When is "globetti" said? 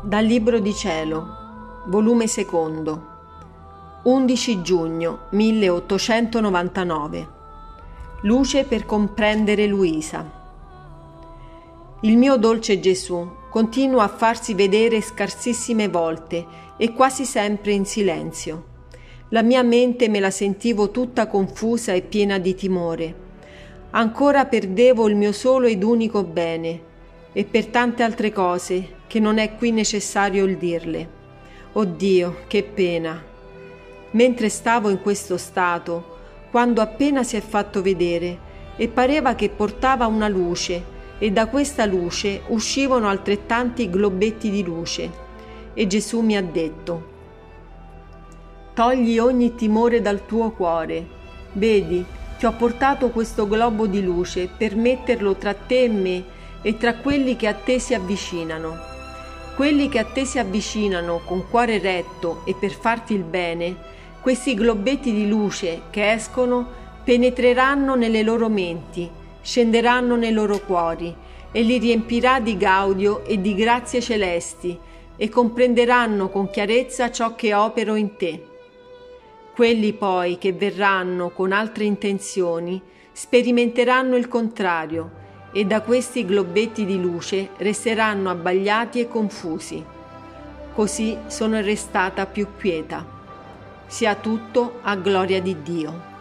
43.90-44.50, 64.54-65.12, 86.24-86.84